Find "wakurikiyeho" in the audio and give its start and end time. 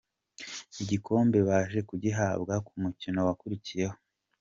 3.27-3.97